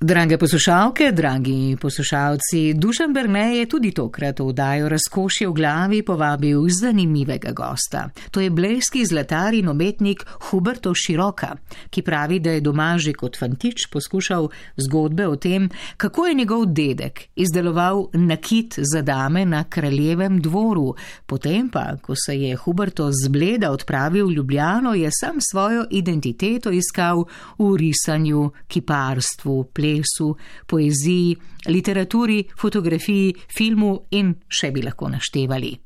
[0.00, 6.60] Drage poslušalke, dragi poslušalci, Dušan Brne je tudi tokrat v dajo razkošje v glavi povabil
[6.70, 8.04] zanimivega gosta.
[8.30, 11.56] To je bleski zlatar in umetnik Huberto Široka,
[11.90, 15.66] ki pravi, da je doma že kot fantič poskušal zgodbe o tem,
[15.96, 20.94] kako je njegov dedek izdeloval nakit za dame na kraljevem dvoru.
[21.26, 27.24] Potem pa, ko se je Huberto zbleda odpravil v Ljubljano, je sam svojo identiteto iskal
[27.58, 30.36] v risanju, kiparstvu, plesu plesu,
[30.66, 31.36] poeziji,
[31.66, 35.76] literaturi, fotografiji, filmu in še bi lahko naštevali.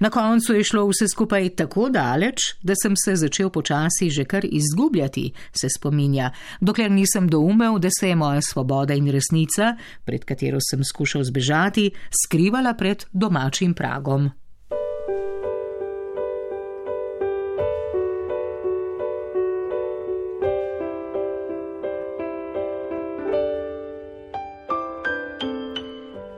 [0.00, 4.46] Na koncu je šlo vse skupaj tako daleč, da sem se začel počasi že kar
[4.46, 9.74] izgubljati, se spominja, dokler nisem doumel, da se je moja svoboda in resnica,
[10.04, 11.90] pred katero sem skušal zbežati,
[12.24, 14.30] skrivala pred domačim pragom.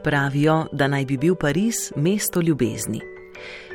[0.04, 3.00] Pravijo, da naj bi bil Pariz mesto ljubezni.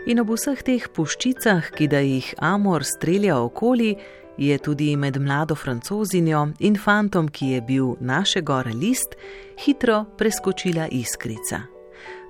[0.07, 3.95] In ob vseh teh puščicah, ki da jih Amor strelja okoli,
[4.37, 9.17] je tudi med mlado francozinjo in fantom, ki je bil naše gore list,
[9.65, 11.61] hitro preskočila iskrica.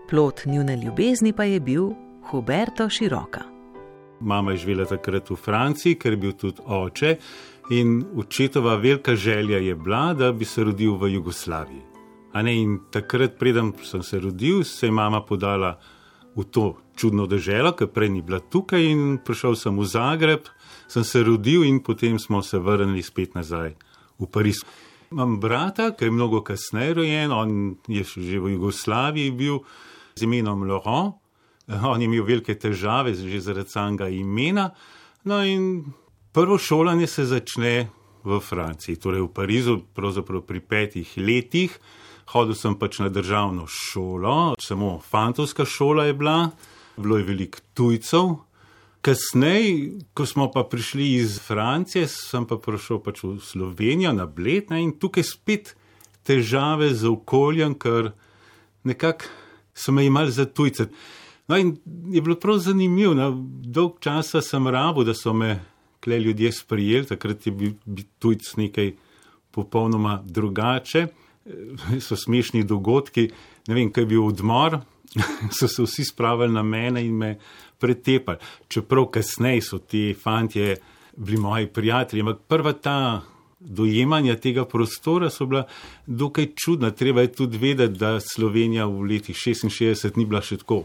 [0.10, 1.92] Plot njune ljubezni pa je bil
[2.32, 3.42] Huberto Široka.
[4.20, 7.16] Mama je živela takrat v Franciji, ker je bil tudi oče,
[7.70, 11.87] in očetova velika želja je bila, da bi se rodil v Jugoslaviji.
[12.44, 15.78] Ne, in takrat, preden sem se rodil, se je mama podala
[16.36, 20.50] v to čudno državo, ker prej ni bila tukaj, in prišel sem v Zagreb,
[20.88, 23.74] sem se rodil, in potem smo se vrnili spet nazaj
[24.20, 24.62] v Pariz.
[25.12, 29.64] Imam brata, ki je mnogo kasneje rojen, on je že v Jugoslaviji bil
[30.16, 31.16] z imenom Laurent,
[31.68, 34.72] on je imel velike težave že zaradi samega imena.
[35.24, 35.86] No, in
[36.32, 37.90] prvo šolanje se začne
[38.24, 41.72] v Franciji, torej v Parizu, pravzaprav pri petih letih
[42.32, 46.50] hodil sem pač na državno šolo, samo fantovska šola je bila,
[46.98, 48.36] bilo je veliko tujcev.
[49.02, 54.74] Kasneje, ko smo pa prišli iz Francije, sem pa prišel pač v Slovenijo na Bled
[54.76, 55.76] in tukaj spet
[56.28, 58.12] težave z okoljem, ker
[58.84, 59.32] nekako
[59.78, 60.90] so me imeli za tujce.
[61.48, 61.78] No, in
[62.12, 63.32] je bilo prav zanimivo, na
[63.64, 65.62] dolg časa sem rabo, da so me
[66.04, 67.72] kle ljudje sprijeli, takrat je bil
[68.20, 68.92] tujc nekaj
[69.52, 71.08] popolnoma drugače.
[72.08, 73.30] so smešni dogodki.
[73.68, 74.80] Ne vem, kaj je bil odmor,
[75.58, 77.38] so se vsi spravili na mene in me
[77.80, 78.38] pretepali.
[78.68, 80.76] Čeprav kasneje so ti fanti
[81.18, 83.22] bili moji prijatelji, ampak prva ta
[83.60, 85.66] dojemanja tega prostora so bila
[86.06, 86.92] dokaj čudna.
[86.92, 90.84] Treba je tudi vedeti, da Slovenija v letih 66 ni bila še tako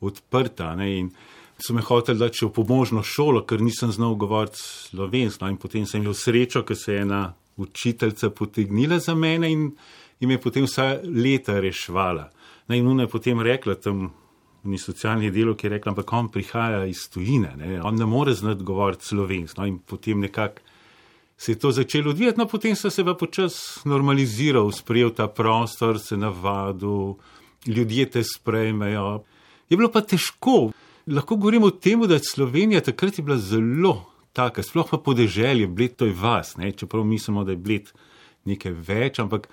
[0.00, 0.74] odprta.
[0.76, 0.90] Ne?
[0.98, 1.10] In
[1.58, 5.48] so me hoteli dati v pomožno šolo, ker nisem znal govoriti slovensko.
[5.48, 9.70] In potem sem imel srečo, ker se je ena učiteljica potegnila za mene in,
[10.20, 12.30] in me potem vsa leta rešvala.
[12.68, 14.10] Naj no, nuna je potem rekla tam.
[14.64, 17.82] Ni socialni delo, ki je rekla, ampak on prihaja iz tujine, ne?
[17.84, 19.60] on ne more znati govoriti slovensko.
[19.60, 19.66] No?
[19.68, 20.62] In potem nekako
[21.36, 26.00] se je to začelo odvijati, no potem so se pa počasi normalizirali, sprejel ta prostor,
[26.00, 27.14] se navadil,
[27.66, 29.22] ljudje te sprejmejo.
[29.68, 30.70] Je bilo pa težko.
[31.06, 35.96] Lahko govorimo o tem, da Slovenija takrat je bila zelo taka, sploh pa podeželje, bled
[35.96, 36.72] to je vas, ne?
[36.72, 37.92] čeprav mislimo, da je bled
[38.50, 39.48] nekaj več, ampak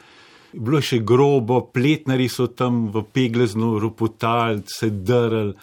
[0.53, 5.53] bilo je še grobo, pletnari so tam v pegleznu ropotali, se drl.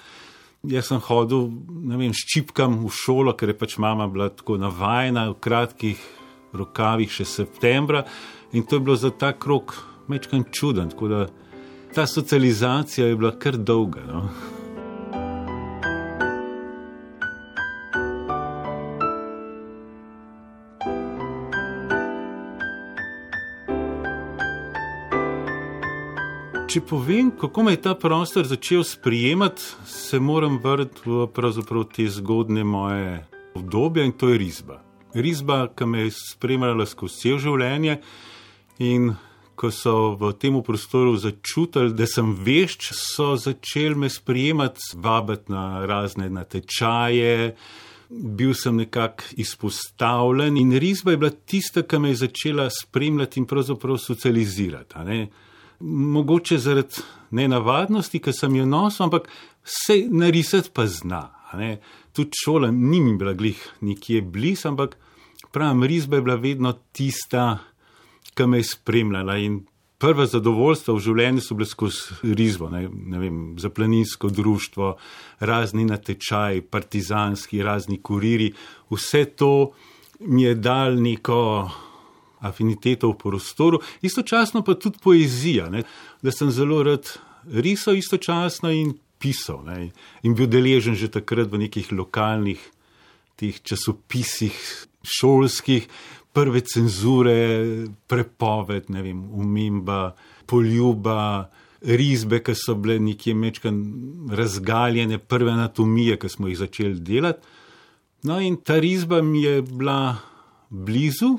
[0.69, 1.51] Jaz sem hodil,
[1.87, 6.01] ne vem, ščipkam v šolo, ker je pač mama bila tako navajena v kratkih
[6.57, 8.05] rokavih še septembra
[8.57, 9.77] in to je bilo za ta krok
[10.09, 11.27] mečkan čuden, tako da
[11.95, 14.03] ta socializacija je bila kar dolga.
[14.09, 14.58] No?
[26.69, 32.65] Če povem, kako me je ta prostor začel sprejemati, se moram vrniti v te zgodne
[32.65, 33.25] moje
[33.57, 34.77] obdobje in to je risba.
[35.15, 37.97] Risba, ki me je spremljala skozi vse življenje
[38.85, 39.15] in
[39.57, 45.87] ko so v tem prostoru začutili, da sem vešč, so začeli me sprejemati, vabiti na
[45.89, 47.57] razne natečaje.
[48.13, 53.49] Bil sem nekako izpostavljen, in risba je bila tista, ki me je začela spremljati in
[53.49, 55.29] pravzaprav socializirati
[55.81, 59.29] mogoče zaradi nenavadnosti, ki sem jo nosil, ampak
[59.65, 61.23] se narisati pa zna.
[62.13, 64.97] Tudi šola ni mi bila glih nikje blizu, ampak
[65.53, 67.59] pravim, risba je bila vedno tista,
[68.35, 69.37] ki me je spremljala.
[69.39, 69.61] In
[69.99, 74.95] prva zadovoljstva v življenju so bile skozi risbo, ne, ne vem, za planinsko društvo,
[75.41, 78.53] razni natečaji, partizanski, razni kuriri.
[78.91, 79.73] Vse to
[80.21, 81.39] mi je dal neko
[82.41, 85.83] afiniteto v prostoru, istočasno pa tudi poezija, ne?
[86.23, 87.09] da sem zelo rad
[87.51, 89.91] risal istočasno in pisal ne?
[90.23, 92.61] in bil deležen že takrat v nekih lokalnih
[93.39, 94.55] teh časopisih,
[95.07, 95.87] šolskih,
[96.35, 100.15] prve cenzure, prepoved, ne vem, umemba,
[100.47, 101.49] poljuba,
[101.83, 103.79] risbe, ki so bile nekje mečkan
[104.35, 107.47] razgaljene, prve anatomije, ki smo jih začeli delati.
[108.27, 110.19] No, in ta risba mi je bila
[110.69, 111.37] blizu,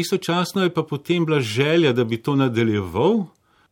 [0.00, 3.24] istočasno je pa potem bila želja, da bi to nadaljeval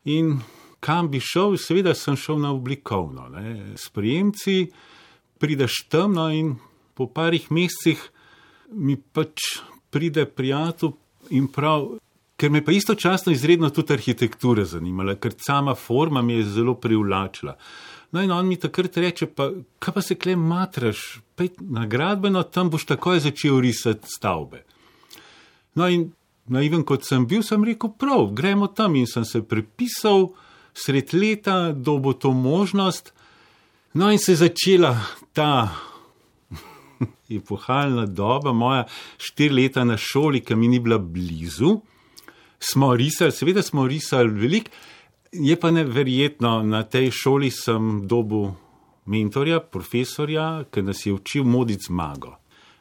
[0.04, 0.40] in
[0.80, 3.74] kam bi šel, seveda sem šel na oblikovno, ne.
[3.76, 4.70] Sprijemci,
[5.38, 6.54] prideš tam no, in
[6.94, 8.00] po parih mesecih
[8.70, 10.92] mi pač pride prijatelj
[11.36, 11.86] in prav,
[12.36, 17.56] ker me pa istočasno izredno tudi arhitektura zanimala, ker sama forma mi je zelo privlačila.
[18.12, 22.42] No, in on mi takrat reče: pa, Kaj pa se kle matraš, pej na gradbeno,
[22.42, 24.64] tam boš takoj začel risati stavbe.
[25.74, 26.10] No, in
[26.50, 30.30] naiven kot sem bil, sem rekel: Prav, gremo tam in sem se prepisal
[30.74, 33.12] sred leta, da bo to možnost.
[33.94, 34.94] No, in se je začela
[35.32, 35.70] ta
[37.38, 38.84] epohalna doba, moja
[39.18, 41.80] štiri leta na šoli, ki mi ni bila blizu,
[42.60, 44.70] smo risali, seveda smo risali veliko,
[45.32, 48.50] je pa neverjetno, na tej šoli sem dobil
[49.06, 52.39] mentorja, profesorja, ki nas je učil moditi zmago.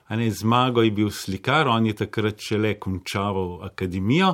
[0.09, 4.33] Ne, zmago je bil slikar, on je takrat šele končal akademijo,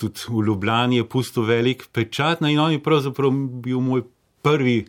[0.00, 3.30] tudi v Ljubljani je pustil velik pečat, no in on je pravzaprav
[3.62, 4.06] bil moj
[4.42, 4.86] prvi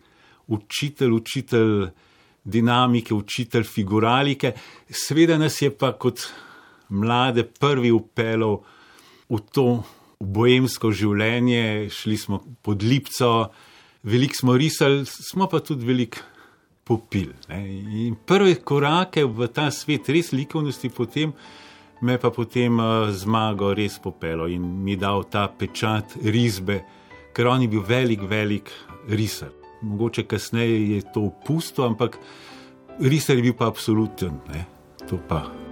[0.47, 1.87] učitelj, učitelj
[2.43, 4.53] dinamike, učitelj figuralike.
[4.89, 6.27] Sveda nas je pa kot
[6.89, 8.61] mlade prvi upeljal
[9.29, 9.83] v to
[10.19, 13.49] bojemsko življenje, šli smo pod lipco,
[14.03, 16.23] veliko smo risali, smo pa tudi veliko
[16.85, 17.33] popili.
[17.49, 21.33] In prve korake v ta svet res likovnosti potem.
[22.05, 22.77] Me pa potem
[23.15, 26.83] zmago res popelo in mi dal ta pečat risbe,
[27.33, 28.69] ker on je bil velik, velik
[29.07, 29.53] risar
[29.85, 32.17] mogoče kasneje je to opusto, ampak
[32.99, 34.39] risar je bil pa absoluten.
[34.53, 34.65] Ne?
[35.09, 35.64] To pa.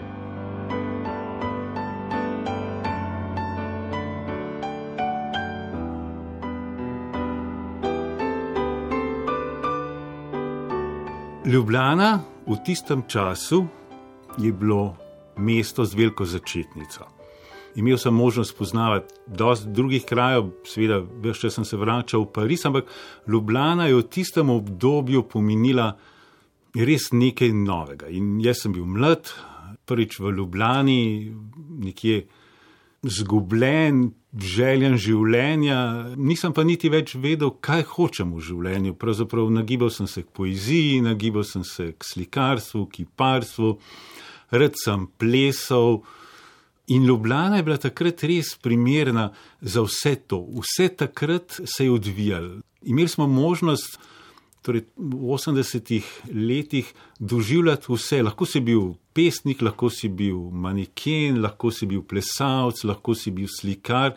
[11.54, 13.66] Ljubljana v tistem času
[14.38, 14.96] je bilo
[15.38, 17.14] mesto z veliko začetnico
[17.76, 22.66] imel sem možnost poznavati dosti drugih krajev, seveda, veš, če sem se vračal v Pariz,
[22.66, 22.90] ampak
[23.28, 25.94] Ljubljana je v tistem obdobju pomenila
[26.76, 28.10] res nekaj novega.
[28.10, 29.30] In jaz sem bil mlad,
[29.86, 31.34] prvič v Ljubljani,
[31.86, 32.24] nekje
[33.04, 35.78] zgubljen, željen življenja,
[36.18, 38.96] nisem pa niti več vedel, kaj hočem v življenju.
[39.00, 43.74] Pravzaprav nagibal sem se k poeziji, nagibal sem se k slikarstvu, kiparstvu,
[44.56, 46.02] rad sem plesal.
[46.92, 49.30] In Ljubljana je bila takrat res primerna
[49.62, 50.42] za vse to.
[50.60, 52.60] Vse takrat se je odvijalo.
[52.84, 54.00] Imeli smo možnost
[54.64, 56.88] torej v 80-ih letih
[57.20, 58.24] doživljati vse.
[58.24, 63.48] Lahko si bil pesnik, lahko si bil maneken, lahko si bil plesalec, lahko si bil
[63.52, 64.16] slikar.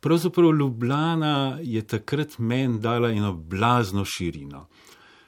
[0.00, 4.66] Pravzaprav Ljubljana je takrat meni dala eno blazno širino.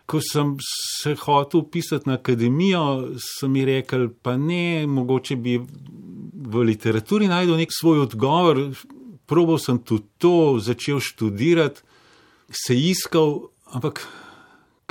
[0.06, 5.58] Ko sem se hotel upisati na akademijo, so mi rekli, pa ne, mogoče bi
[6.42, 8.60] v literaturi najdel nek svoj odgovor.
[9.26, 11.80] Probal sem tudi to, začel študirati,
[12.52, 14.02] se iskal, ampak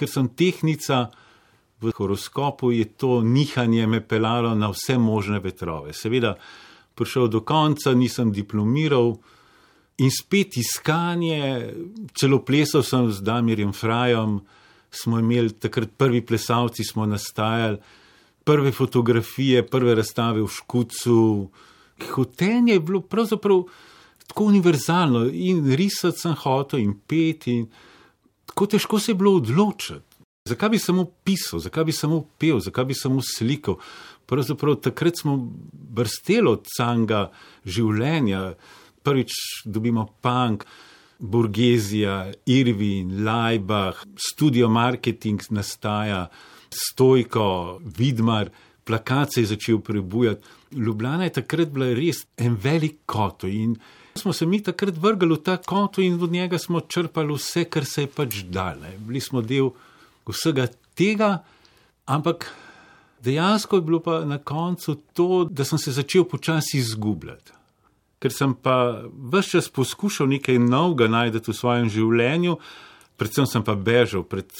[0.02, 1.12] ker sem tehnica
[1.82, 5.94] v horoskopu, je to nihanje me pelalo na vse možne vetrove.
[5.94, 6.36] Seveda,
[6.98, 9.16] prišel do konca, nisem diplomiral
[10.02, 11.74] in spet iskanje,
[12.18, 14.40] celo plesal sem z Damirjem Frajem,
[14.90, 17.78] smo imeli takrat prvi plesalci, smo nastajali
[18.44, 21.50] prve fotografije, prve razstave v Škucu.
[22.10, 23.64] Hotenje je bilo pravzaprav
[24.28, 27.66] tako univerzalno in risati sem hotel in peti.
[28.46, 30.02] Tako težko se je bilo odločiti.
[30.50, 33.78] Zakaj bi samo pisal, zakaj bi samo pel, zakaj bi samo slikal?
[34.26, 35.36] Pravzaprav takrat smo
[35.72, 37.28] brsteli od samega
[37.66, 38.56] življenja.
[39.04, 40.66] Prvič dobimo punk,
[41.20, 46.28] Burgezija, Irvin, Leibach, studio marketing nastaja
[46.74, 48.50] stojko, vidmar,
[48.84, 50.48] plakat se je začel prebujati.
[50.72, 53.76] Ljubljana je takrat bila res en velik kot in
[54.16, 57.86] smo se mi takrat vrgli v ta kot in od njega smo črpali vse, kar
[57.86, 58.84] se je pač dal.
[58.98, 59.72] Bili smo del
[60.28, 61.44] vsega tega,
[62.06, 62.52] ampak
[63.24, 67.52] dejansko je bilo pa na koncu to, da sem se začel počasi izgubljati.
[68.22, 69.02] Ker sem pa
[69.34, 72.58] vse čas poskušal nekaj novega najti v svojem življenju,
[73.18, 74.52] predvsem sem pa bežal pred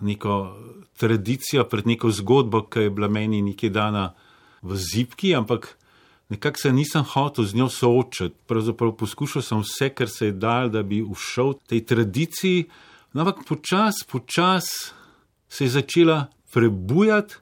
[0.00, 0.56] neko
[1.00, 4.10] tradicijo, pred neko zgodbo, ki je bila meni nekaj dana
[4.62, 5.76] v zipki, ampak
[6.30, 8.34] nekako se nisem hotel z njo soočati.
[8.46, 12.64] Pravzaprav poskušal sem vse, kar se je dal, da bi ušel tej tradiciji,
[13.12, 14.92] no, ampak počasi, počasi
[15.48, 17.34] se je začela prebujati.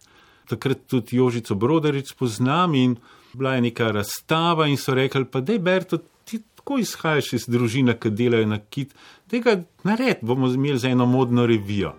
[0.48, 2.96] Takrat tudi Jožico Broderič poznam in
[3.32, 7.98] bila je neka razstava in so rekli, pa dej Berto, ti tako izhajaš iz družine,
[8.00, 8.94] ki delajo na kit,
[9.28, 11.92] tega nared bomo imeli za eno modno revijo.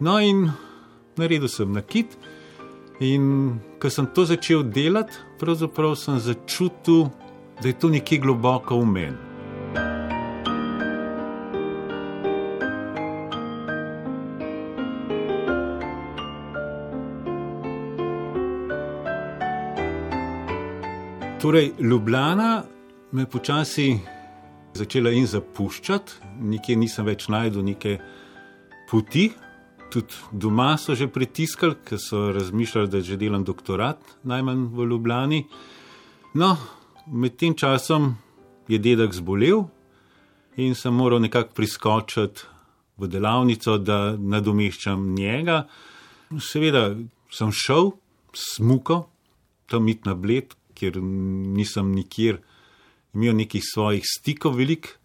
[0.00, 0.48] No in
[1.16, 2.16] naredil sem na kit.
[3.00, 7.10] In ko sem to začel delati, pravzaprav sem začutil,
[7.60, 9.16] da je to nekje globoko v meni.
[21.40, 22.64] Torej, Ljubljana
[23.12, 23.98] me je počasi
[24.74, 27.98] začela in zapuščati, nikjer nisem več najdel neke
[28.90, 29.28] poti,
[29.90, 35.46] tudi doma so že pritiskali, ker so razmišljali, da že delam doktorat, najmanj v Ljubljani.
[36.34, 36.56] No,
[37.06, 38.16] med tem časom
[38.68, 39.66] je dedek zbolel
[40.56, 42.46] in sem moral nekako priskočiti
[42.96, 45.66] v delavnico, da nadomeščam njega.
[46.40, 46.96] Seveda
[47.32, 47.92] sem šel,
[48.32, 49.06] smuko,
[49.70, 52.40] tam it na bled, kjer nisem nikjer
[53.16, 54.96] imel nekih svojih stikov velik.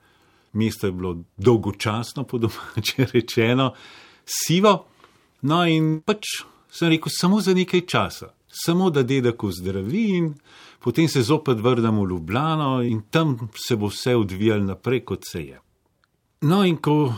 [0.53, 3.71] Mesto je bilo dolgočasno, po domače rečeno
[4.25, 4.85] sivo.
[5.41, 10.33] No, in pač sem rekel, samo za nekaj časa, samo da dedek zdravi, in
[10.79, 15.41] potem se zopet vrnem v Ljubljano, in tam se bo vse odvijalo naprej, kot se
[15.41, 15.59] je.
[16.41, 17.13] No, in ko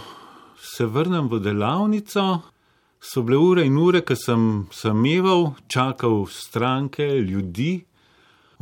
[0.58, 2.42] se vrnem v delavnico,
[3.04, 7.84] so bile ure in ure, ki sem sameval, čakal stranke, ljudi,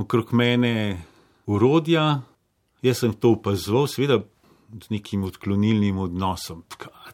[0.01, 0.73] okrog mene
[1.45, 2.21] urodja,
[2.81, 4.21] jaz sem to opazoval, seveda
[4.71, 6.63] z nekim odklonilnim odnosom.
[6.77, 7.13] Kaj,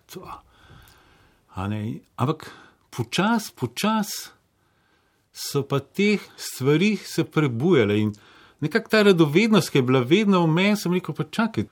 [1.58, 2.52] Ampak
[2.94, 4.30] počasi, počasi
[5.34, 8.14] so pa te stvari se prebujale in
[8.62, 11.66] nekako ta radovednost, ki je bila vedno v meni, sem rekel: pa čakaj,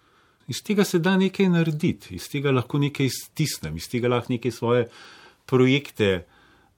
[0.48, 4.52] iz tega se da nekaj narediti, iz tega lahko nekaj stisnem, iz tega lahko neke
[4.52, 4.88] svoje
[5.46, 6.26] projekte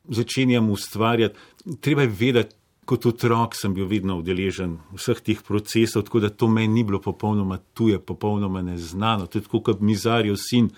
[0.08, 1.40] začenjam ustvarjati.
[1.82, 2.56] Treba je vedeti,
[2.88, 7.02] kot otrok sem bil vedno udeležen vseh teh procesov, tako da to meni ni bilo
[7.04, 9.28] popolnoma tuje, popolnoma neznano.
[9.28, 10.72] To je tako kot mizarjev sin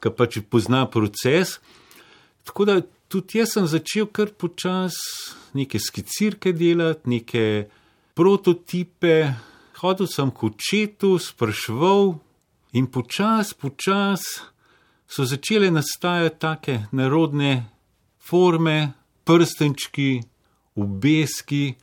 [0.00, 1.58] ki pač pozna proces.
[2.44, 7.44] Tako da tudi jaz sem začel kar počasi neke skicirke delati, neke
[8.14, 9.34] prototipe,
[9.80, 12.14] hodil sem k očetu, sprašval
[12.76, 14.40] in počasi, počasi
[15.10, 17.66] so začele nastajati take narodne
[18.18, 18.92] forme,
[19.24, 20.20] prstenčki,
[20.78, 21.74] obeski,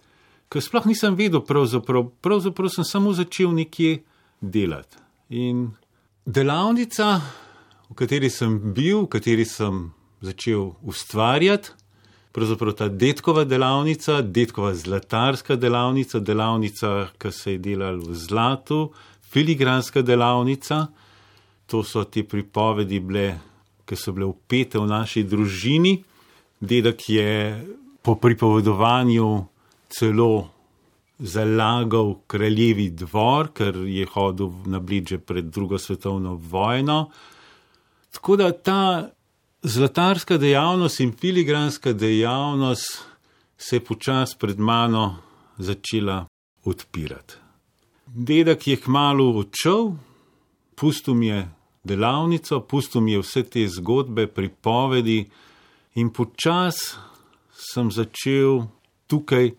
[0.48, 3.98] ki sploh nisem vedel, pravzaprav, pravzaprav sem samo začel nekje
[4.40, 5.02] delati.
[5.36, 5.68] In
[6.24, 7.20] delavnica,
[7.90, 9.92] v kateri sem bil, v kateri sem
[10.22, 11.74] začel ustvarjati.
[12.38, 18.92] Pravzaprav ta detkova delavnica, detkova zlatarska delavnica, delavnica, ki se je delala v zlatu,
[19.32, 20.88] filigranska delavnica.
[21.66, 23.26] To so te pripovedi, bile,
[23.90, 25.96] ki so bile upete v naši družini.
[26.62, 27.32] Dedek je
[28.06, 29.32] po pripovedovanju
[29.90, 30.50] celo
[31.20, 37.10] zalagal kraljevi dvor, ker je hodil na bližje pred drugo svetovno vojno.
[38.12, 39.10] Tako da ta
[39.64, 43.04] zlatarska dejavnost in filigranska dejavnost
[43.58, 45.18] se je počasi pred mano
[45.58, 46.26] začela
[46.64, 47.34] odpirati.
[48.06, 49.92] Dedek je kmalo odšel,
[50.76, 51.50] pustil mi je
[51.84, 55.26] delavnico, pustil mi je vse te zgodbe, pripovedi
[55.96, 56.96] in počasi
[57.52, 58.68] sem začel
[59.08, 59.52] tukaj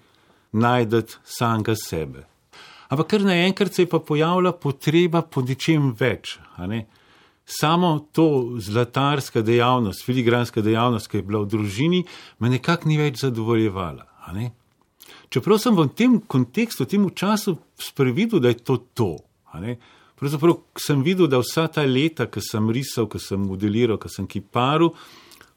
[0.53, 2.25] najdeti samega sebe.
[2.89, 6.39] Ampak kar naenkrat se je pa pojavila potreba po nečem več
[7.49, 12.03] samo to zlatarska dejavnost, filigranska dejavnost, ki je bila v družini,
[12.39, 14.05] me nekako ni več zadovoljevala.
[15.33, 19.13] Čeprav sem v tem kontekstu, v tem času sprevidel, da je to to.
[20.19, 24.27] Pravzaprav sem videl, da vsa ta leta, ki sem risal, ki sem modeliral, ki sem
[24.29, 24.93] kiparil,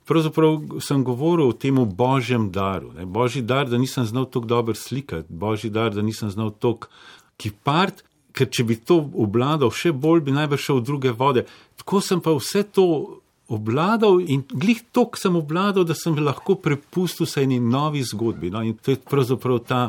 [0.08, 2.94] pravzaprav sem govoril o tem božjem daru.
[2.96, 3.04] Ne?
[3.06, 6.88] Božji dar, da nisem znal tako dobro slikati, božji dar, da nisem znal tako
[7.42, 11.46] kipariti, ker če bi to obladal, še bolj bi najbrž šel v druge vode.
[11.82, 12.86] Tako sem pa vse to
[13.52, 18.52] obladal in glih tok sem obladal, da sem lahko prepustil se eni novi zgodbi.
[18.52, 19.82] No, in to je pravzaprav ta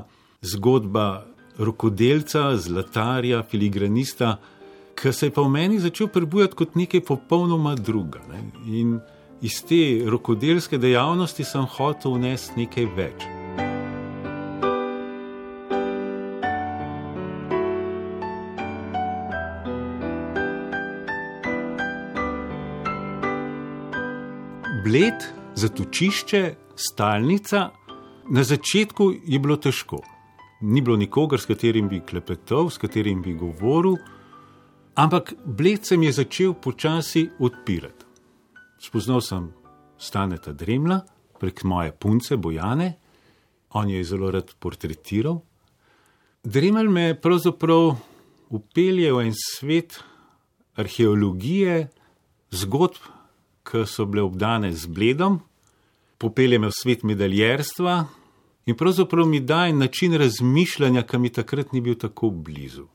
[0.43, 1.25] zgodba
[1.59, 4.39] rokodelca, zlatarja, filigranista,
[4.99, 8.23] ki se je pa v meni začel prebujati kot nekaj popolnoma druga.
[8.31, 8.43] Ne.
[8.67, 8.99] In
[9.43, 13.42] iz te rokodelske dejavnosti sem hotel vnesti nekaj več.
[24.93, 25.23] Bled,
[25.57, 27.61] zatočišče, stalnica,
[28.29, 30.03] na začetku je bilo težko.
[30.61, 33.97] ni bilo nikogar, s katerim bi klepetal, s katerim bi govoril,
[34.95, 38.05] ampak bled se mi je začel počasi odpirati.
[38.79, 39.49] Spoznal sem
[39.99, 41.01] staneta Dremla
[41.41, 42.99] prek moje punce Bojane,
[43.71, 45.41] on jo je zelo rad portretiral.
[46.45, 47.97] Dremel me je pravzaprav
[48.51, 50.05] upeljal v en svet
[50.77, 51.89] arheologije,
[52.51, 53.22] zgodb,
[53.73, 55.41] ki so bile obdane z bledom,
[56.19, 57.95] popelje me v svet medaljerstva
[58.69, 62.87] in pravzaprav mi daje način razmišljanja, ki mi takrat ni bil tako blizu.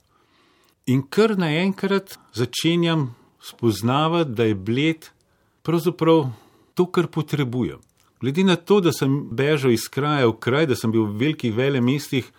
[0.86, 5.10] In kar naenkrat začenjam spoznavati, da je bled
[5.64, 6.30] pravzaprav
[6.74, 7.82] to, kar potrebujem.
[8.22, 11.54] Glede na to, da sem bežal iz kraja v kraj, da sem bil v velikih
[11.58, 12.30] vele mestih,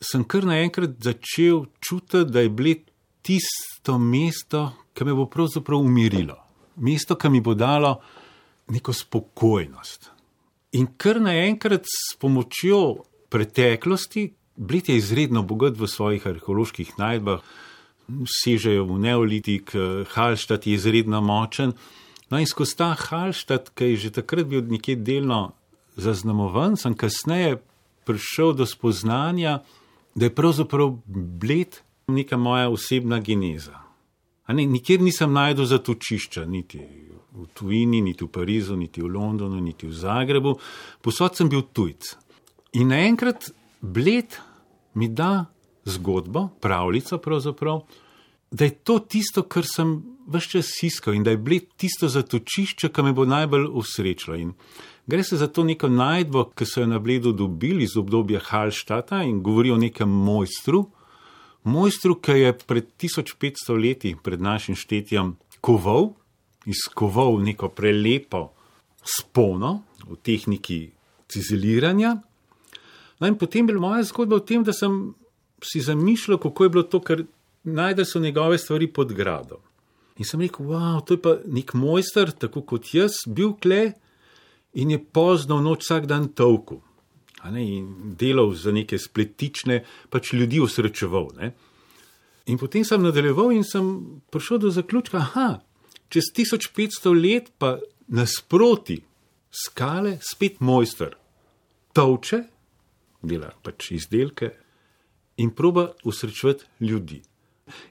[0.00, 2.88] sem kar naenkrat začel čutiti, da je bled
[3.26, 6.45] tisto mesto, ki me bo pravzaprav umirilo.
[6.76, 8.00] Mesto, ki mi bo dalo
[8.68, 10.10] neko spokojnost.
[10.76, 17.42] In kar naenkrat s pomočjo preteklosti, Bled je izredno bogat v svojih arheoloških najdbah,
[18.24, 19.72] sežejo v neolitik,
[20.14, 21.74] Halštat je izredno močen.
[22.32, 25.52] No in skozi ta Halštat, ki je že takrat bil nekje delno
[25.96, 27.60] zaznamovan, sem kasneje
[28.08, 29.60] prišel do spoznanja,
[30.14, 33.85] da je pravzaprav Bled neka moja osebna geneza.
[34.48, 36.78] Ne, nikjer nisem najdel zatočišča, niti
[37.36, 40.54] v tujini, niti v Parizu, niti v Londonu, niti v Zagrebu,
[41.02, 42.14] posod sem bil tujc.
[42.78, 43.50] In naenkrat
[43.80, 44.38] bled
[44.94, 45.46] mi da
[45.84, 47.82] zgodbo, pravljico pravzaprav,
[48.50, 52.88] da je to tisto, kar sem vse čas iskal in da je bled tisto zatočišče,
[52.88, 54.36] ki me bo najbolj usrečilo.
[54.36, 54.52] In
[55.06, 59.22] gre se za to neko najdbo, ki so jo na bledu dobili iz obdobja Halštata
[59.22, 60.86] in govori o nekem mojstru,
[61.66, 66.14] mojstru, ki je pred 1500 leti, pred našim štetjem, koval,
[66.66, 68.50] izkoval neko prelepo
[69.02, 70.80] spono v tehniki
[71.28, 72.16] cizeliranja.
[73.18, 75.14] No, in potem je bila moja zgodba v tem, da sem
[75.64, 77.24] si zamišljal, kako je bilo to, ker
[77.64, 79.62] najdel so njegove stvari pod gradom.
[80.16, 83.96] In sem rekel, wow, to je pa nek mojster, tako kot jaz, bil kle
[84.76, 86.80] in je pozno v noč vsak dan tolku
[87.50, 91.30] ne, in delal za neke spletične, pač ljudi usrečeval.
[91.40, 91.52] Ne.
[92.46, 93.86] In potem sem nadaljeval in sem
[94.30, 95.48] prišel do zaključka, da
[96.08, 97.76] čez 1500 let pa
[98.08, 99.00] nasproti
[99.50, 101.16] skale spet mojster,
[101.96, 102.42] toče,
[103.26, 104.52] dela pač izdelke
[105.42, 107.22] in proba usrečevati ljudi.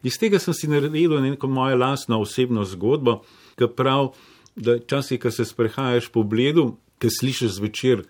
[0.07, 3.19] Iz tega sem si naredil neko mojo lastno osebno zgodbo,
[3.59, 4.13] ki pravi,
[4.55, 8.05] da časi, ko se sprehajaš po bledu, ki slišiš zvečer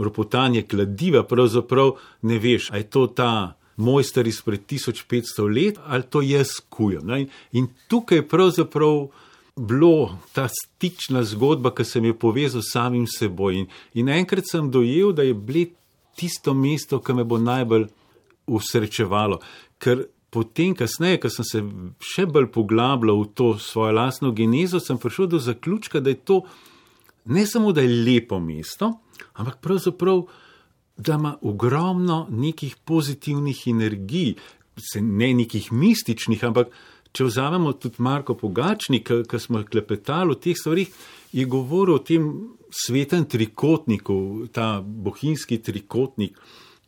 [0.00, 3.32] ropotanje kladiva, pravzaprav ne veš, aj to ta
[3.80, 7.06] mojster izpred 1500 let ali to jaz kujem.
[7.06, 7.26] Ne?
[7.52, 9.08] In tukaj je pravzaprav
[9.56, 13.58] bilo ta stična zgodba, ki sem jo povezal s samim seboj.
[13.58, 15.74] In, in enkrat sem dojel, da je bled
[16.16, 17.88] tisto mesto, ki me bo najbolj
[18.46, 19.40] usrečevalo.
[19.78, 21.62] Ker potem, kasneje, ko sem se
[22.12, 26.40] še bolj poglabljal v to svojo lastno genezo, sem prišel do zaključka, da je to
[27.30, 28.94] ne samo, da je lepo mesto,
[29.32, 30.24] ampak pravzaprav,
[30.96, 34.34] da ima ogromno nekih pozitivnih energij,
[35.00, 36.74] ne nekih mističnih, ampak
[37.12, 40.90] če vzamemo tudi Marko Pogačnik, ki smo klepetali o teh stvarih,
[41.32, 42.28] je govoril o tem
[42.70, 46.38] svetem trikotniku, ta bohinjski trikotnik.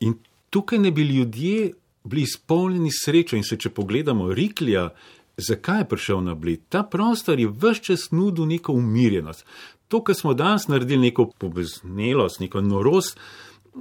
[0.01, 0.15] In
[0.51, 1.73] tukaj ne bi ljudje
[2.05, 3.37] bili izpolnjeni srečo.
[3.37, 4.89] In se, če pogledamo Riklja,
[5.37, 6.67] zakaj je prišel na bled?
[6.69, 9.47] Ta prostor je vse čas nudil neko umirjenost
[9.93, 13.19] to, kar smo danes naredili, neko pobeznelost, neko norost,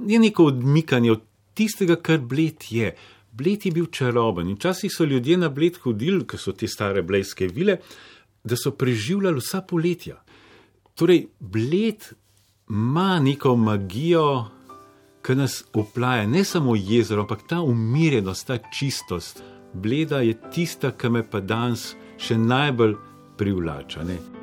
[0.06, 1.22] je neko odmikanje od
[1.56, 2.90] tistega, kar bled je.
[3.32, 7.02] Bled je bil čaroben in včasih so ljudje na bled hodili, ker so te stare
[7.02, 7.78] blejske vile,
[8.44, 10.18] da so preživljali vsa poletja.
[10.94, 12.04] Torej, bled
[12.68, 14.26] ima neko magijo,
[15.24, 19.42] ki nas oplaja, ne samo jezero, ampak ta umirjenost, ta čistost.
[19.72, 22.96] Bleda je tista, ki me pa danes še najbolj
[23.38, 24.04] privlača.
[24.04, 24.41] Ne?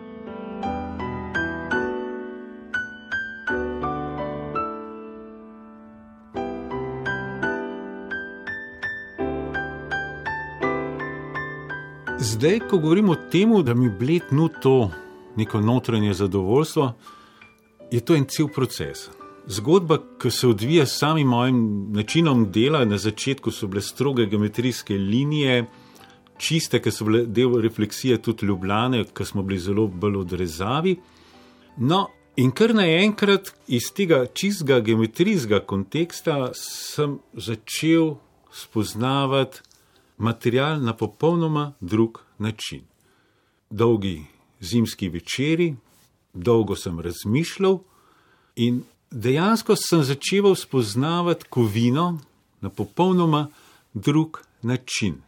[12.30, 14.92] Zdaj, ko govorimo o tem, da mi bled nudi to
[15.36, 16.94] neko notranje zadovoljstvo,
[17.92, 19.08] je to en cel proces.
[19.48, 21.62] Zgodba, ki se odvija s samim mojim
[21.94, 25.66] načinom dela, na začetku so bile stroge geometrijske linije,
[26.38, 31.00] čiste, ki so bile del refleksije tudi ljubljene, ki smo bili zelo bolj odrezavi.
[31.78, 38.20] No, in kar naenkrat iz tega čistega geometrijskega konteksta sem začel
[38.54, 39.69] spoznavati
[40.20, 42.82] material na popolnoma drug način.
[43.70, 44.26] Dolgi
[44.60, 45.76] zimski večeri,
[46.34, 47.80] dolgo sem razmišljal
[48.56, 52.20] in dejansko sem začel spoznavati kovino
[52.62, 53.48] na popolnoma
[53.94, 55.22] drug način.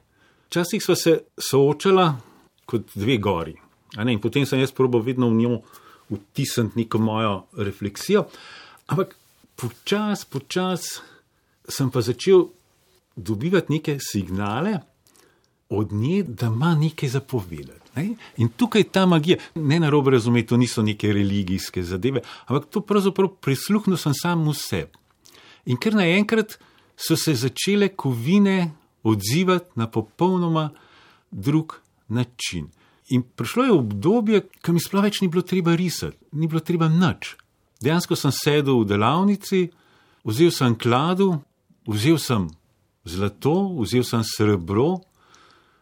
[0.47, 2.17] Včasih smo se soočala
[2.65, 3.55] kot dve gori,
[4.11, 5.61] in potem sem jaz probo vedno v njo
[6.09, 8.25] vtisniti neko mojo refleksijo,
[8.87, 9.15] ampak
[9.55, 10.99] počasi, počasi
[11.69, 12.47] sem pa začel
[13.15, 14.79] dobivati neke signale
[15.69, 17.91] od nje, da ima nekaj zapovedati.
[17.95, 18.15] Ne?
[18.37, 22.81] In tukaj ta magija, ne na robe razumeti, to niso neke religijske zadeve, ampak to
[22.81, 24.99] pravzaprav prisluhnil sem sam v sebi.
[25.65, 26.57] In ker naenkrat
[26.97, 28.71] so se začele kovine
[29.03, 30.69] odzivati na popolnoma
[31.31, 32.67] drug način.
[33.09, 36.87] In prišlo je obdobje, ko mi sploh več ni bilo treba risati, ni bilo treba
[36.89, 37.35] nič.
[37.81, 39.69] Dejansko sem sedel v delavnici,
[40.23, 41.41] vzel sem kladu,
[41.87, 42.47] vzel sem
[43.05, 45.01] zlato, vzel sem srebro,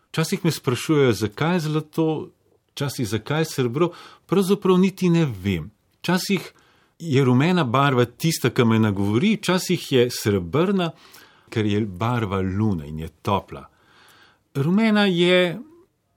[0.10, 2.30] Včasih me sprašujejo, zakaj je zlato,
[2.72, 3.90] včasih zakaj je srebro,
[4.26, 5.70] pravzaprav niti ne vem.
[6.00, 6.52] Včasih
[7.00, 10.92] je rumena barva tista, ki me nagovori, včasih je srebrna,
[11.50, 13.68] ker je barva luna in je topla.
[14.56, 15.60] Rumena je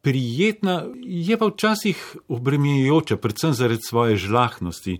[0.00, 4.98] prijetna, je pa včasih obremenjujoča, predvsem zaradi svoje žlahnosti.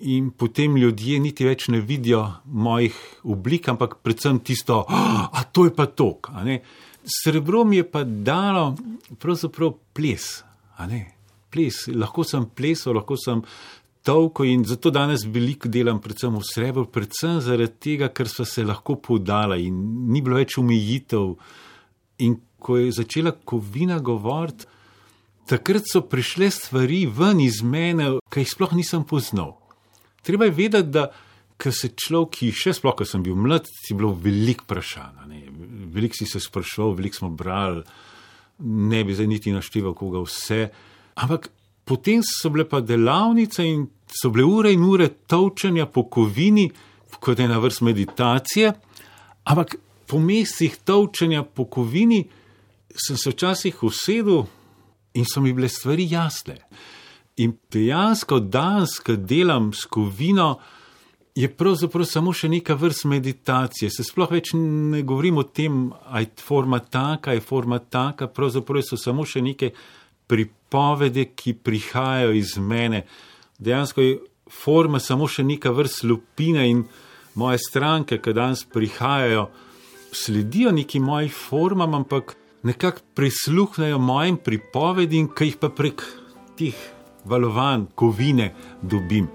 [0.00, 5.64] In potem ljudje niti več ne vidijo mojih oblik, ampak predvsem tisto, oh, a to
[5.64, 6.28] je pa tok.
[7.06, 8.74] Srebro mi je pa dalo
[9.18, 10.44] pravzaprav ples,
[11.50, 11.86] ples.
[11.88, 13.40] Lahko sem plesal, lahko sem
[14.06, 18.64] tolko in zato danes veliko delam, predvsem v srebru, predvsem zaradi tega, ker so se
[18.64, 19.80] lahko podala in
[20.12, 21.32] ni bilo več umejitev.
[22.22, 24.68] In ko je začela kovina govoriti,
[25.48, 29.56] takrat so prišle stvari ven iz mene, ki jih sploh nisem poznal.
[30.26, 31.06] Treba je vedeti, da
[31.56, 35.36] ker se človek, še sploh, ko sem bil mlad, si bilo veliko vprašanj.
[35.94, 37.84] Veliko si se sprašoval, veliko smo brali,
[38.66, 40.66] ne bi zdaj niti našteval, koga vse.
[41.22, 41.48] Ampak
[41.86, 46.68] potem so bile pa delavnice in so bile ure in ure točenja po kovini,
[47.20, 48.72] kot ena vrst meditacije.
[49.48, 52.24] Ampak po mestih točenja po kovini
[52.96, 54.44] sem se včasih usedel
[55.14, 56.58] in so mi bile stvari jasne.
[57.36, 60.56] In dejansko danes, ko delam s kovino,
[61.36, 63.90] je pravzaprav samo še neka vrst meditacije.
[63.92, 68.96] Se sploh več ne govorim o tem, aj forma taka, aj forma taka, pravzaprav so
[68.96, 69.74] samo še neke
[70.32, 73.04] pripovedi, ki prihajajo iz mene.
[73.60, 74.16] Dejansko je
[74.48, 76.82] forma samo še neka vrst lupine in
[77.36, 79.50] moje stranke, ki danes prihajajo,
[80.16, 82.32] sledijo neki moji formam, ampak
[82.64, 86.00] nekako prisluhnejo mojim pripovedim, ki jih pa prek
[86.56, 86.95] teh
[87.26, 89.28] valovanj, kovine dobim.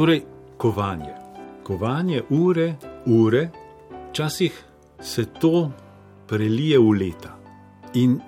[0.00, 0.22] Torej,
[0.56, 1.14] kovanje.
[1.62, 2.74] Kovanje ure,
[3.06, 3.48] ure,
[4.10, 4.64] včasih
[5.00, 5.72] se to
[6.26, 7.36] prelije v leta.
[7.94, 8.20] In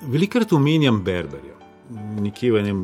[0.00, 1.54] velikrat omenjam Berberja.
[2.20, 2.80] Nekje v enem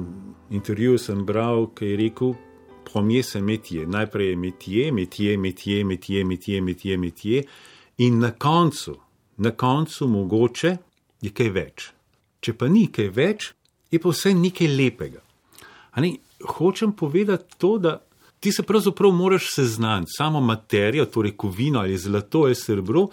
[0.51, 2.35] intervjuju sem bral, ki je rekel:
[2.93, 3.87] Pomje se metije.
[3.87, 7.43] Najprej je metije, metije, metije, metije, metije, metije, metije,
[7.99, 8.97] in na koncu,
[9.37, 10.77] na koncu mogoče
[11.21, 11.91] je kaj več.
[12.41, 13.53] Če pa ni kaj več,
[13.91, 15.23] je pa vse nekaj lepega.
[15.97, 16.13] Ne,
[16.45, 17.97] hočem povedati to, da
[18.41, 23.09] ti se pravzaprav moraš seznaniti samo materijo, torej kovino ali zlato ali srebro,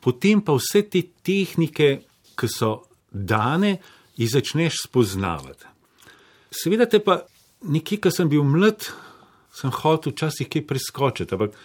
[0.00, 1.88] potem pa vse te tehnike,
[2.36, 3.78] ki so dane,
[4.16, 5.64] jih začneš spoznavati.
[6.52, 7.22] Seveda te pa
[7.64, 8.84] nekje, ko sem bil mlad,
[9.56, 11.56] sem hotel včasih kaj preskočiti, ampak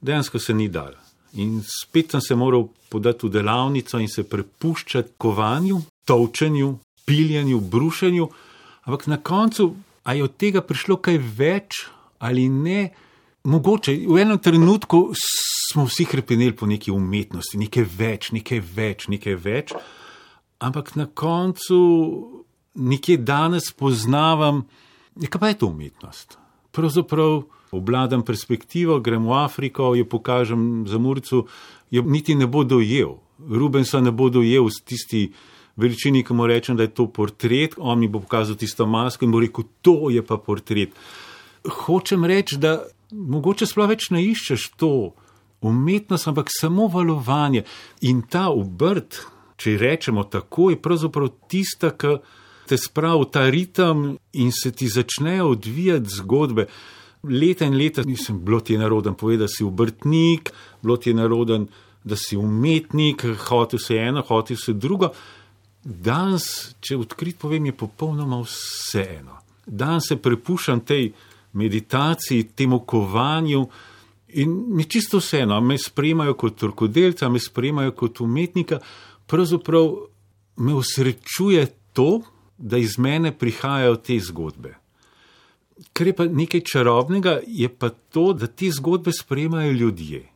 [0.00, 0.94] dejansko se ni dal.
[1.38, 8.28] In spet sem se moral podati v delavnico in se prepuščati kovanju, točenju, piljenju, brušenju,
[8.86, 11.84] ampak na koncu, a je od tega prišlo kaj več,
[12.18, 12.90] ali ne.
[13.44, 19.36] Mogoče v enem trenutku smo vsi krepenili po neki umetnosti, nekaj več, nekaj več, nekaj
[19.40, 19.72] več,
[20.60, 21.78] ampak na koncu,
[22.74, 24.66] nekje danes poznavam,
[25.16, 26.39] kaj pa je to umetnost.
[26.70, 31.46] Pravzaprav obladam perspektivo, grem v Afriko, jo pokažem za Murcu,
[31.90, 33.18] jo niti ne bo dojel.
[33.38, 35.22] Rubensa ne bo dojel z tisti
[35.76, 39.32] veličini, ki mu rečem, da je to portret, on mi bo pokazal tisto masko in
[39.32, 40.92] bo rekel, to je pa portret
[41.68, 45.12] hočem reči, da mogoče sploh več ne iščeš to
[45.60, 47.64] umetnost, ampak samo valovanje.
[48.08, 49.20] In ta obrt,
[49.60, 52.16] če rečemo tako, je pravzaprav tista, ki
[52.70, 56.66] te spravi ta ritem in se ti začnejo odvijati zgodbe.
[57.22, 60.52] Leta in leta nisem bilo ti naroden povedati, da si obrtnik,
[60.82, 61.66] bilo ti naroden,
[62.04, 65.10] da si umetnik, hotel se eno, hotel se drugo.
[65.84, 69.40] Danes, če odkrit povem, je popolnoma vseeno.
[69.66, 71.10] Danes se prepuščam tej
[71.52, 73.66] meditaciji, temu kovanju.
[74.38, 78.78] In mi čisto vseeno, me spremljajo kot rokodelca, me spremljajo kot umetnika,
[79.26, 79.96] pravzaprav
[80.62, 82.20] me usrečuje to,
[82.60, 84.74] da iz mene prihajajo te zgodbe.
[85.92, 90.26] Kar je pa nekaj čarobnega, je pa to, da te zgodbe sprejemajo ljudje.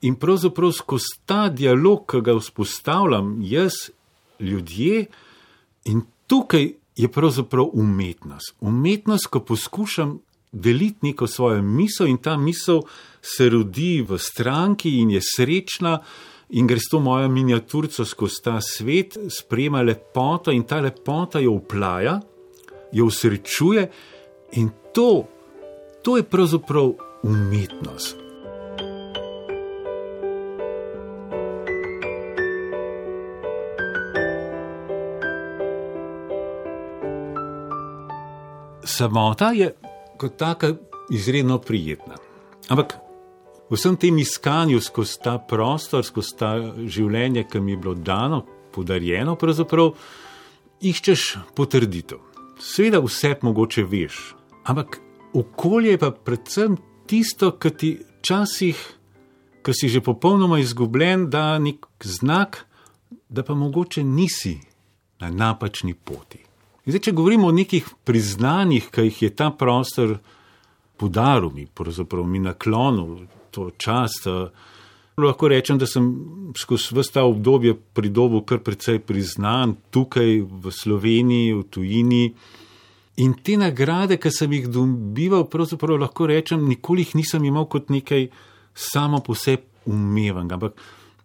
[0.00, 3.72] In pravzaprav skozi ta dialog, ki ga vzpostavljam jaz,
[4.40, 5.06] ljudje,
[5.84, 8.54] in tukaj je pravzaprav umetnost.
[8.60, 10.18] Umetnost, ko poskušam
[10.52, 12.82] deliti neko svojo misel in ta misel
[13.22, 15.98] se rodi v stranki in je srečna
[16.48, 21.52] in gre s to mojo miniaturico skozi ta svet, sprema lepoto in ta lepota jo
[21.58, 22.20] uplaja,
[22.92, 23.90] jo usrečuje
[24.52, 25.24] in to,
[26.02, 28.16] to je pravzaprav umetnost.
[38.86, 39.74] Samota je
[40.16, 40.72] kot taka
[41.10, 42.14] izredno prijetna.
[42.68, 43.05] Ampak
[43.70, 46.52] vsem tem iskanju skozi ta prostor, skozi ta
[46.86, 49.94] življenje, ki mi je bilo dano, podarjeno, pravzaprav
[50.84, 52.20] iščeš potrditev.
[52.60, 54.20] Sveda vse mogoče veš,
[54.64, 55.00] ampak
[55.36, 56.76] okolje je pa predvsem
[57.06, 57.90] tisto, ki ti
[58.26, 58.78] včasih,
[59.62, 62.64] ko si že popolnoma izgubljen, da nek znak,
[63.28, 64.58] da pa mogoče nisi
[65.20, 66.42] na napačni poti.
[66.86, 70.18] Zdaj, če govorimo o nekih priznanjih, ki jih je ta prostor
[70.96, 74.28] podaril mi, pravzaprav mi naklonil, to čast.
[75.16, 76.04] Lahko rečem, da sem
[76.52, 82.24] skozi vse ta obdobje pridobil kar precej priznan tukaj v Sloveniji, v tujini.
[83.24, 87.88] In te nagrade, ki sem jih dobival, pravzaprav lahko rečem, nikoli jih nisem imel kot
[87.88, 88.28] nekaj
[88.76, 90.54] samo po sebi umevanga.
[90.60, 90.76] Ampak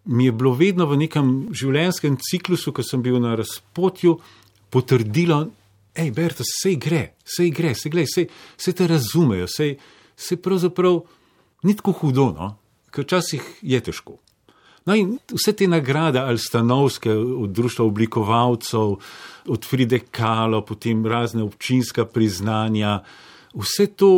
[0.05, 4.15] mi je bilo vedno v nekem življenjskem ciklusu, ko sem bil na razpotju,
[4.71, 5.49] potrdilo,
[5.97, 11.01] hej, Berto, vse gre, vse gre, vse gre, vse te razumejo, vse pravzaprav
[11.63, 12.56] ni tako hudo, no?
[12.91, 14.17] ker včasih je težko.
[14.86, 18.95] No, in vse te nagrade, ali stanovske, od društva oblikovalcev,
[19.47, 23.04] od Fride Kalo, potem razne občinska priznanja,
[23.54, 24.12] vse to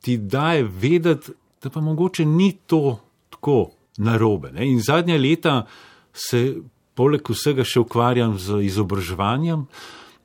[0.00, 2.98] ti daje vedeti, da pa mogoče ni to
[3.30, 4.52] tako narobe.
[4.52, 4.68] Ne?
[4.70, 5.66] In zadnja leta
[6.12, 6.56] se
[6.94, 9.66] poleg vsega še ukvarjam z izobraževanjem,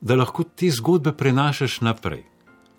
[0.00, 2.24] da lahko te zgodbe prenašaš naprej.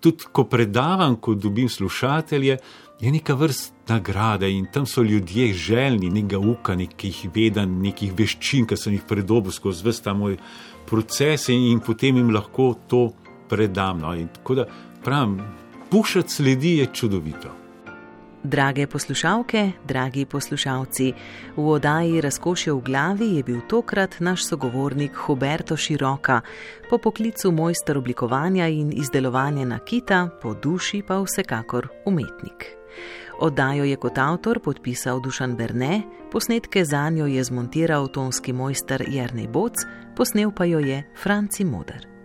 [0.00, 2.58] Tudi ko predavam, ko dobim slušatelje,
[3.00, 8.66] je neka vrsta nagrade in tam so ljudje željni nekega uka, nekih veden, nekih veščin,
[8.66, 10.38] ki sem jih predobil skozi vse ta moj
[10.86, 13.10] proces in, in potem jim lahko to
[13.48, 14.00] predam.
[14.00, 14.14] No.
[14.40, 14.66] Tako da
[15.04, 15.38] pravim,
[15.90, 17.52] pušati sledi je čudovito.
[18.46, 21.12] Drage poslušalke, dragi poslušalci,
[21.56, 26.40] v oddaji Razkošje v glavi je bil tokrat naš sogovornik Huberto Široka,
[26.90, 32.75] po poklicu mojster oblikovanja in izdelovanja nakita, po duši pa vsekakor umetnik.
[33.38, 39.48] Oddajo je kot avtor podpisal Dušan Berne, posnetke za njo je zmontiral tonski mojster Jrnej
[39.48, 39.84] Boc,
[40.16, 42.15] posnel pa jo je Franci Moder.